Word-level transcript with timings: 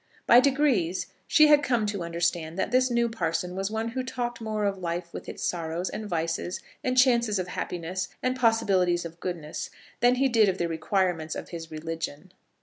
By 0.25 0.39
degrees 0.39 1.05
she 1.27 1.45
had 1.45 1.61
come 1.61 1.85
to 1.85 2.01
understand 2.01 2.57
that 2.57 2.71
this 2.71 2.89
new 2.89 3.07
parson 3.07 3.55
was 3.55 3.69
one 3.69 3.89
who 3.89 4.01
talked 4.01 4.41
more 4.41 4.65
of 4.65 4.79
life 4.79 5.13
with 5.13 5.29
its 5.29 5.43
sorrows, 5.43 5.91
and 5.91 6.07
vices, 6.09 6.59
and 6.83 6.97
chances 6.97 7.37
of 7.37 7.49
happiness, 7.49 8.07
and 8.23 8.35
possibilities 8.35 9.05
of 9.05 9.19
goodness, 9.19 9.69
than 9.99 10.15
he 10.15 10.27
did 10.27 10.49
of 10.49 10.57
the 10.57 10.67
requirements 10.67 11.35
of 11.35 11.49
his 11.49 11.69
religion. 11.69 12.31